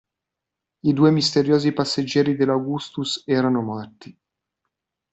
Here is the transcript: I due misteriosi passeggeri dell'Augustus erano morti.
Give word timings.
I 0.79 0.93
due 0.93 1.11
misteriosi 1.11 1.73
passeggeri 1.73 2.35
dell'Augustus 2.35 3.21
erano 3.27 3.61
morti. 3.61 4.17